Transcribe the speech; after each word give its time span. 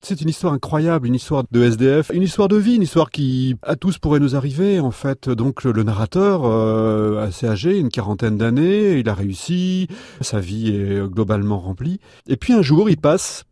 C'est 0.00 0.20
une 0.20 0.28
histoire 0.28 0.52
incroyable, 0.52 1.08
une 1.08 1.16
histoire 1.16 1.42
de 1.50 1.60
SDF, 1.60 2.12
une 2.14 2.22
histoire 2.22 2.46
de 2.46 2.56
vie, 2.56 2.76
une 2.76 2.82
histoire 2.82 3.10
qui 3.10 3.56
à 3.62 3.74
tous 3.74 3.98
pourrait 3.98 4.20
nous 4.20 4.36
arriver. 4.36 4.78
En 4.78 4.92
fait, 4.92 5.28
donc 5.28 5.64
le 5.64 5.82
narrateur, 5.82 6.42
euh, 6.44 7.26
assez 7.26 7.48
âgé, 7.48 7.76
une 7.76 7.88
quarantaine 7.88 8.38
d'années, 8.38 9.00
il 9.00 9.08
a 9.08 9.14
réussi, 9.14 9.88
sa 10.20 10.38
vie 10.38 10.68
est 10.68 11.02
globalement 11.10 11.58
remplie. 11.58 11.98
Et 12.28 12.36
puis 12.36 12.52
un 12.52 12.62
jour, 12.62 12.88
il 12.88 12.96
passe 12.96 13.44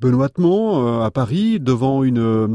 benoîtement 0.00 0.84
euh, 0.84 1.04
à 1.04 1.12
Paris 1.12 1.60
devant 1.60 2.02
une, 2.02 2.18
euh, 2.18 2.48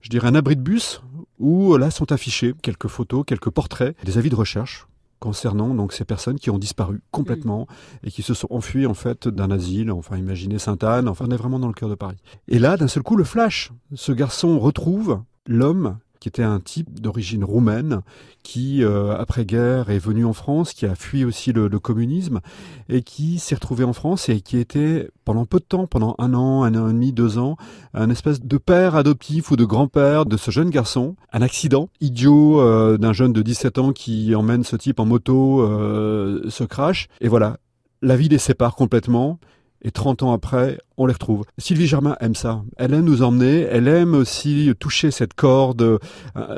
je 0.00 0.10
dirais 0.10 0.26
un 0.26 0.34
abri 0.34 0.56
de 0.56 0.60
bus 0.60 1.00
où 1.38 1.76
là 1.76 1.92
sont 1.92 2.10
affichés 2.10 2.52
quelques 2.62 2.88
photos, 2.88 3.22
quelques 3.24 3.50
portraits, 3.50 3.96
des 4.04 4.18
avis 4.18 4.28
de 4.28 4.34
recherche 4.34 4.87
concernant 5.20 5.74
donc 5.74 5.92
ces 5.92 6.04
personnes 6.04 6.38
qui 6.38 6.50
ont 6.50 6.58
disparu 6.58 7.00
complètement 7.10 7.62
mm. 7.62 8.06
et 8.06 8.10
qui 8.10 8.22
se 8.22 8.34
sont 8.34 8.48
enfuies 8.50 8.86
en 8.86 8.94
fait 8.94 9.28
d'un 9.28 9.50
asile, 9.50 9.90
enfin 9.90 10.16
imaginez 10.16 10.58
Sainte-Anne, 10.58 11.08
enfin 11.08 11.26
on 11.28 11.30
est 11.30 11.36
vraiment 11.36 11.58
dans 11.58 11.68
le 11.68 11.74
cœur 11.74 11.88
de 11.88 11.94
Paris. 11.94 12.18
Et 12.48 12.58
là, 12.58 12.76
d'un 12.76 12.88
seul 12.88 13.02
coup, 13.02 13.16
le 13.16 13.24
flash, 13.24 13.72
ce 13.94 14.12
garçon 14.12 14.58
retrouve 14.58 15.22
l'homme 15.46 15.98
qui 16.20 16.28
était 16.28 16.42
un 16.42 16.60
type 16.60 17.00
d'origine 17.00 17.44
roumaine, 17.44 18.00
qui, 18.42 18.82
euh, 18.82 19.16
après-guerre, 19.16 19.90
est 19.90 19.98
venu 19.98 20.24
en 20.24 20.32
France, 20.32 20.72
qui 20.72 20.86
a 20.86 20.94
fui 20.94 21.24
aussi 21.24 21.52
le, 21.52 21.68
communisme, 21.78 22.40
et 22.88 23.02
qui 23.02 23.38
s'est 23.38 23.54
retrouvé 23.54 23.84
en 23.84 23.92
France 23.92 24.28
et 24.28 24.40
qui 24.40 24.58
était, 24.58 25.10
pendant 25.24 25.44
peu 25.44 25.58
de 25.58 25.64
temps, 25.64 25.86
pendant 25.86 26.14
un 26.18 26.34
an, 26.34 26.62
un 26.62 26.74
an 26.74 26.88
et 26.88 26.92
demi, 26.92 27.12
deux 27.12 27.38
ans, 27.38 27.56
un 27.94 28.10
espèce 28.10 28.40
de 28.40 28.58
père 28.58 28.96
adoptif 28.96 29.50
ou 29.50 29.56
de 29.56 29.64
grand-père 29.64 30.26
de 30.26 30.36
ce 30.36 30.50
jeune 30.50 30.70
garçon. 30.70 31.14
Un 31.32 31.42
accident 31.42 31.88
idiot 32.00 32.60
euh, 32.60 32.96
d'un 32.98 33.12
jeune 33.12 33.32
de 33.32 33.42
17 33.42 33.78
ans 33.78 33.92
qui 33.92 34.34
emmène 34.34 34.64
ce 34.64 34.76
type 34.76 35.00
en 35.00 35.04
moto, 35.04 35.60
euh, 35.60 36.48
se 36.48 36.64
crash, 36.64 37.08
et 37.20 37.28
voilà, 37.28 37.58
la 38.02 38.16
vie 38.16 38.28
les 38.28 38.38
sépare 38.38 38.74
complètement. 38.74 39.38
Et 39.82 39.90
30 39.90 40.24
ans 40.24 40.32
après, 40.32 40.78
on 40.96 41.06
les 41.06 41.12
retrouve. 41.12 41.44
Sylvie 41.56 41.86
Germain 41.86 42.16
aime 42.20 42.34
ça. 42.34 42.62
Elle 42.76 42.94
aime 42.94 43.04
nous 43.04 43.22
emmener. 43.22 43.60
Elle 43.60 43.86
aime 43.86 44.14
aussi 44.14 44.72
toucher 44.78 45.10
cette 45.10 45.34
corde 45.34 45.82
euh, 45.82 45.98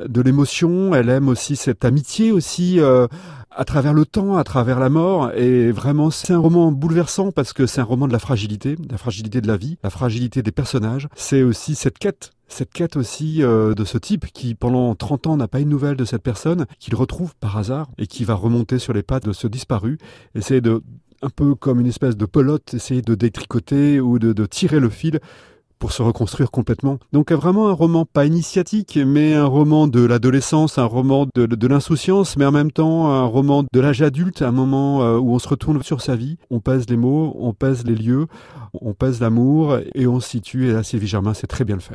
de 0.08 0.20
l'émotion. 0.22 0.94
Elle 0.94 1.10
aime 1.10 1.28
aussi 1.28 1.56
cette 1.56 1.84
amitié 1.84 2.32
aussi 2.32 2.80
euh, 2.80 3.06
à 3.50 3.64
travers 3.64 3.92
le 3.92 4.06
temps, 4.06 4.36
à 4.36 4.44
travers 4.44 4.80
la 4.80 4.88
mort. 4.88 5.32
Et 5.34 5.70
vraiment, 5.70 6.10
c'est 6.10 6.32
un 6.32 6.38
roman 6.38 6.72
bouleversant 6.72 7.30
parce 7.30 7.52
que 7.52 7.66
c'est 7.66 7.82
un 7.82 7.84
roman 7.84 8.08
de 8.08 8.12
la 8.12 8.18
fragilité, 8.18 8.76
de 8.76 8.90
la 8.90 8.98
fragilité 8.98 9.40
de 9.42 9.48
la 9.48 9.58
vie, 9.58 9.76
la 9.82 9.90
fragilité 9.90 10.42
des 10.42 10.52
personnages. 10.52 11.08
C'est 11.14 11.42
aussi 11.42 11.74
cette 11.74 11.98
quête 11.98 12.32
cette 12.52 12.72
quête 12.72 12.96
aussi 12.96 13.44
euh, 13.44 13.74
de 13.74 13.84
ce 13.84 13.96
type 13.96 14.26
qui 14.26 14.56
pendant 14.56 14.94
30 14.96 15.28
ans 15.28 15.36
n'a 15.36 15.46
pas 15.46 15.60
une 15.60 15.68
nouvelle 15.68 15.96
de 15.96 16.04
cette 16.04 16.22
personne, 16.22 16.66
qu'il 16.80 16.96
retrouve 16.96 17.34
par 17.36 17.56
hasard 17.56 17.88
et 17.96 18.08
qui 18.08 18.24
va 18.24 18.34
remonter 18.34 18.80
sur 18.80 18.92
les 18.92 19.04
pattes 19.04 19.24
de 19.24 19.32
ce 19.32 19.46
disparu, 19.46 19.98
essayer 20.34 20.60
de 20.60 20.82
un 21.22 21.30
peu 21.30 21.54
comme 21.54 21.80
une 21.80 21.86
espèce 21.86 22.16
de 22.16 22.26
pelote, 22.26 22.74
essayer 22.74 23.02
de 23.02 23.14
détricoter 23.14 24.00
ou 24.00 24.18
de, 24.18 24.46
tirer 24.46 24.80
le 24.80 24.88
fil 24.88 25.20
pour 25.78 25.92
se 25.92 26.02
reconstruire 26.02 26.50
complètement. 26.50 26.98
Donc 27.12 27.32
vraiment 27.32 27.68
un 27.68 27.72
roman 27.72 28.04
pas 28.04 28.26
initiatique, 28.26 28.98
mais 29.04 29.34
un 29.34 29.46
roman 29.46 29.88
de 29.88 30.04
l'adolescence, 30.04 30.76
un 30.76 30.84
roman 30.84 31.26
de, 31.34 31.66
l'insouciance, 31.66 32.36
mais 32.36 32.44
en 32.44 32.52
même 32.52 32.70
temps 32.70 33.08
un 33.10 33.24
roman 33.24 33.64
de 33.72 33.80
l'âge 33.80 34.02
adulte, 34.02 34.42
un 34.42 34.52
moment 34.52 35.02
euh, 35.02 35.16
où 35.18 35.32
on 35.32 35.38
se 35.38 35.48
retourne 35.48 35.82
sur 35.82 36.02
sa 36.02 36.16
vie, 36.16 36.36
on 36.50 36.60
pèse 36.60 36.88
les 36.90 36.98
mots, 36.98 37.34
on 37.38 37.54
pèse 37.54 37.84
les 37.84 37.94
lieux, 37.94 38.26
on 38.74 38.92
pèse 38.92 39.20
l'amour 39.20 39.78
et 39.94 40.06
on 40.06 40.20
se 40.20 40.28
situe, 40.28 40.68
et 40.68 40.72
là 40.72 40.82
Sylvie 40.82 41.06
Germain 41.06 41.32
sait 41.32 41.46
très 41.46 41.64
bien 41.64 41.76
le 41.76 41.82
faire. 41.82 41.88